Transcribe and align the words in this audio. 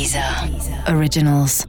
Deezer 0.00 0.24
Originals. 0.96 1.66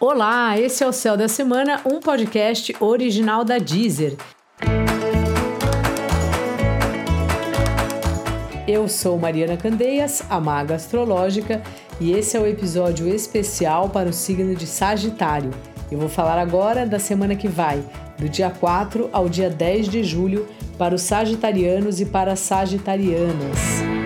Olá, 0.00 0.58
esse 0.58 0.82
é 0.82 0.86
o 0.86 0.94
Céu 0.94 1.14
da 1.14 1.28
Semana, 1.28 1.78
um 1.84 2.00
podcast 2.00 2.74
original 2.80 3.44
da 3.44 3.58
Deezer. 3.58 4.16
Eu 8.66 8.88
sou 8.88 9.18
Mariana 9.18 9.58
Candeias, 9.58 10.22
a 10.30 10.40
maga 10.40 10.76
astrológica, 10.76 11.62
e 12.00 12.12
esse 12.12 12.38
é 12.38 12.40
o 12.40 12.46
episódio 12.46 13.06
especial 13.06 13.90
para 13.90 14.08
o 14.08 14.14
signo 14.14 14.56
de 14.56 14.66
Sagitário. 14.66 15.50
Eu 15.92 15.98
vou 15.98 16.08
falar 16.08 16.38
agora 16.38 16.86
da 16.86 16.98
semana 16.98 17.36
que 17.36 17.46
vai, 17.46 17.84
do 18.16 18.26
dia 18.26 18.48
4 18.48 19.10
ao 19.12 19.28
dia 19.28 19.50
10 19.50 19.86
de 19.86 20.02
julho, 20.02 20.48
para 20.78 20.94
os 20.94 21.02
sagitarianos 21.02 22.00
e 22.00 22.06
para 22.06 22.32
as 22.32 22.40
sagitarianas. 22.40 23.99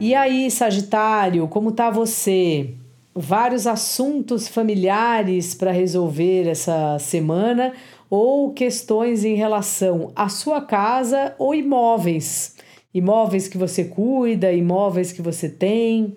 E 0.00 0.14
aí, 0.14 0.50
Sagitário, 0.50 1.46
como 1.46 1.72
tá 1.72 1.90
você? 1.90 2.72
Vários 3.14 3.66
assuntos 3.66 4.48
familiares 4.48 5.54
para 5.54 5.72
resolver 5.72 6.48
essa 6.48 6.98
semana 6.98 7.74
ou 8.08 8.50
questões 8.54 9.26
em 9.26 9.34
relação 9.34 10.10
à 10.16 10.30
sua 10.30 10.62
casa 10.62 11.34
ou 11.38 11.54
imóveis. 11.54 12.56
Imóveis 12.94 13.46
que 13.46 13.58
você 13.58 13.84
cuida, 13.84 14.50
imóveis 14.50 15.12
que 15.12 15.20
você 15.20 15.50
tem. 15.50 16.16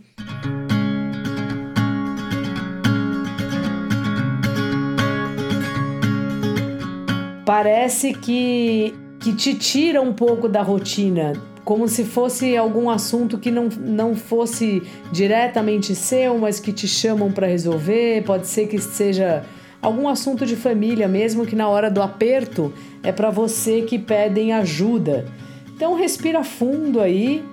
Parece 7.45 8.13
que, 8.13 8.93
que 9.19 9.35
te 9.35 9.55
tira 9.55 10.01
um 10.01 10.13
pouco 10.13 10.47
da 10.47 10.61
rotina, 10.61 11.33
como 11.63 11.87
se 11.87 12.03
fosse 12.03 12.57
algum 12.57 12.89
assunto 12.89 13.37
que 13.37 13.49
não, 13.49 13.69
não 13.79 14.15
fosse 14.15 14.83
diretamente 15.11 15.95
seu, 15.95 16.37
mas 16.37 16.59
que 16.59 16.73
te 16.73 16.87
chamam 16.87 17.31
para 17.31 17.47
resolver. 17.47 18.23
Pode 18.23 18.47
ser 18.47 18.67
que 18.67 18.79
seja 18.79 19.43
algum 19.81 20.07
assunto 20.07 20.45
de 20.45 20.55
família, 20.55 21.07
mesmo 21.07 21.45
que 21.45 21.55
na 21.55 21.67
hora 21.67 21.89
do 21.89 22.01
aperto 22.01 22.73
é 23.01 23.11
para 23.11 23.29
você 23.29 23.81
que 23.81 23.97
pedem 23.97 24.53
ajuda. 24.53 25.25
Então 25.75 25.95
respira 25.95 26.43
fundo 26.43 26.99
aí 26.99 27.43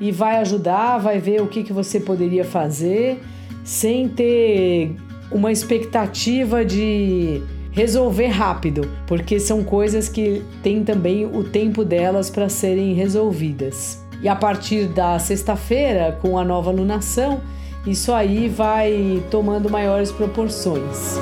e 0.00 0.10
vai 0.10 0.38
ajudar, 0.38 0.98
vai 0.98 1.18
ver 1.18 1.40
o 1.40 1.46
que, 1.46 1.62
que 1.62 1.72
você 1.72 2.00
poderia 2.00 2.44
fazer 2.44 3.20
sem 3.64 4.08
ter 4.08 4.96
uma 5.30 5.52
expectativa 5.52 6.64
de 6.64 7.42
resolver 7.72 8.28
rápido, 8.28 8.88
porque 9.06 9.40
são 9.40 9.64
coisas 9.64 10.08
que 10.08 10.42
têm 10.62 10.84
também 10.84 11.24
o 11.24 11.42
tempo 11.42 11.84
delas 11.84 12.30
para 12.30 12.48
serem 12.48 12.94
resolvidas. 12.94 14.00
E 14.22 14.28
a 14.28 14.36
partir 14.36 14.86
da 14.86 15.18
sexta-feira, 15.18 16.16
com 16.22 16.38
a 16.38 16.44
nova 16.44 16.70
lunação, 16.70 17.40
isso 17.84 18.12
aí 18.12 18.48
vai 18.48 19.22
tomando 19.30 19.68
maiores 19.68 20.12
proporções. 20.12 21.16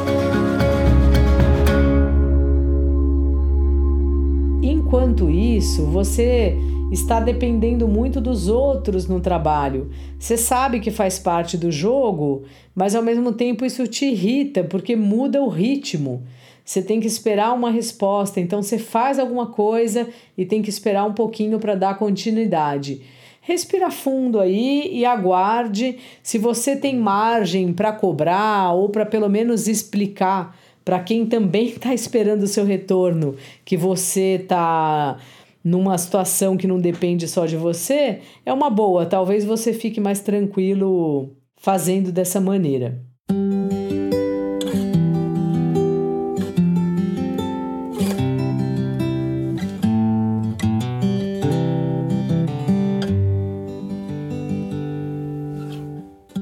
Enquanto 4.62 5.31
isso, 5.31 5.87
você 5.87 6.59
está 6.91 7.21
dependendo 7.21 7.87
muito 7.87 8.21
dos 8.21 8.48
outros 8.48 9.06
no 9.06 9.21
trabalho. 9.21 9.89
Você 10.19 10.37
sabe 10.37 10.81
que 10.81 10.91
faz 10.91 11.19
parte 11.19 11.56
do 11.56 11.71
jogo, 11.71 12.43
mas 12.75 12.95
ao 12.95 13.03
mesmo 13.03 13.33
tempo 13.33 13.65
isso 13.65 13.87
te 13.87 14.06
irrita 14.06 14.65
porque 14.65 14.97
muda 14.97 15.41
o 15.41 15.48
ritmo. 15.48 16.25
Você 16.71 16.83
tem 16.83 17.01
que 17.01 17.09
esperar 17.09 17.53
uma 17.53 17.69
resposta, 17.69 18.39
então 18.39 18.63
você 18.63 18.79
faz 18.79 19.19
alguma 19.19 19.47
coisa 19.47 20.09
e 20.39 20.47
tem 20.47 20.63
que 20.63 20.71
esperar 20.71 21.05
um 21.05 21.12
pouquinho 21.12 21.59
para 21.59 21.75
dar 21.75 21.99
continuidade. 21.99 23.03
Respira 23.41 23.91
fundo 23.91 24.39
aí 24.39 24.89
e 24.93 25.05
aguarde 25.05 25.99
se 26.23 26.39
você 26.39 26.77
tem 26.77 26.97
margem 26.97 27.73
para 27.73 27.93
cobrar 27.93 28.71
ou 28.73 28.89
para 28.89 29.05
pelo 29.05 29.29
menos 29.29 29.67
explicar 29.67 30.57
para 30.85 31.01
quem 31.01 31.27
também 31.27 31.71
está 31.71 31.91
esperando 31.93 32.44
o 32.44 32.47
seu 32.47 32.65
retorno, 32.65 33.34
que 33.65 33.77
você 33.77 34.39
está 34.41 35.19
numa 35.65 35.99
situação 35.99 36.56
que 36.56 36.69
não 36.69 36.78
depende 36.78 37.27
só 37.27 37.47
de 37.47 37.56
você, 37.56 38.21
é 38.47 38.53
uma 38.53 38.71
boa. 38.71 39.05
Talvez 39.05 39.44
você 39.44 39.73
fique 39.73 40.00
mais 40.00 40.21
tranquilo 40.21 41.33
fazendo 41.56 42.12
dessa 42.12 42.41
maneira. 42.41 43.09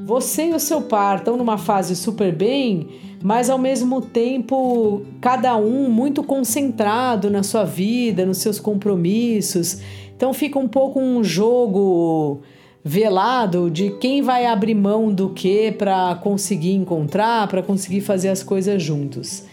Você 0.09 0.47
e 0.47 0.55
o 0.55 0.59
seu 0.59 0.81
par 0.81 1.19
estão 1.19 1.37
numa 1.37 1.59
fase 1.59 1.95
super 1.95 2.35
bem, 2.35 2.89
mas 3.23 3.51
ao 3.51 3.59
mesmo 3.59 4.01
tempo 4.01 5.03
cada 5.21 5.55
um 5.55 5.91
muito 5.91 6.25
concentrado 6.25 7.29
na 7.29 7.43
sua 7.43 7.65
vida, 7.65 8.25
nos 8.25 8.39
seus 8.39 8.59
compromissos. 8.59 9.83
Então 10.17 10.33
fica 10.33 10.59
um 10.59 10.67
pouco 10.67 10.99
um 10.99 11.23
jogo 11.23 12.41
velado 12.83 13.71
de 13.71 13.91
quem 13.99 14.23
vai 14.23 14.47
abrir 14.47 14.75
mão 14.75 15.13
do 15.13 15.29
que 15.29 15.73
para 15.73 16.15
conseguir 16.23 16.73
encontrar, 16.73 17.47
para 17.47 17.63
conseguir 17.63 18.01
fazer 18.01 18.31
as 18.31 18.43
coisas 18.43 18.83
juntos. 18.83 19.45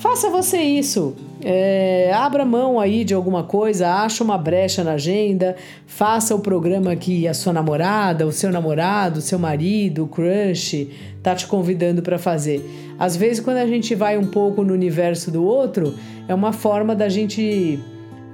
Faça 0.00 0.30
você 0.30 0.56
isso. 0.56 1.14
É, 1.42 2.10
abra 2.14 2.42
mão 2.42 2.80
aí 2.80 3.04
de 3.04 3.12
alguma 3.12 3.44
coisa, 3.44 3.86
acha 3.86 4.24
uma 4.24 4.38
brecha 4.38 4.82
na 4.82 4.92
agenda, 4.92 5.56
faça 5.86 6.34
o 6.34 6.40
programa 6.40 6.96
que 6.96 7.28
a 7.28 7.34
sua 7.34 7.52
namorada, 7.52 8.26
o 8.26 8.32
seu 8.32 8.50
namorado, 8.50 9.18
o 9.18 9.22
seu 9.22 9.38
marido, 9.38 10.04
o 10.04 10.08
crush 10.08 10.88
tá 11.22 11.34
te 11.34 11.46
convidando 11.46 12.00
para 12.00 12.18
fazer. 12.18 12.64
Às 12.98 13.14
vezes, 13.14 13.40
quando 13.40 13.58
a 13.58 13.66
gente 13.66 13.94
vai 13.94 14.16
um 14.16 14.26
pouco 14.26 14.64
no 14.64 14.72
universo 14.72 15.30
do 15.30 15.44
outro, 15.44 15.94
é 16.26 16.34
uma 16.34 16.52
forma 16.52 16.96
da 16.96 17.10
gente 17.10 17.78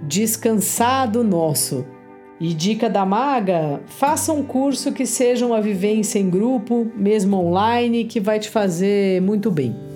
descansar 0.05 1.11
do 1.11 1.25
nosso. 1.25 1.85
E 2.41 2.55
dica 2.55 2.89
da 2.89 3.05
maga: 3.05 3.81
faça 3.87 4.33
um 4.33 4.45
curso 4.45 4.93
que 4.93 5.05
seja 5.05 5.45
uma 5.45 5.61
vivência 5.61 6.21
em 6.21 6.31
grupo, 6.31 6.87
mesmo 6.95 7.37
online, 7.39 8.05
que 8.05 8.21
vai 8.21 8.39
te 8.39 8.51
fazer 8.51 9.21
muito 9.21 9.51
bem. 9.51 9.96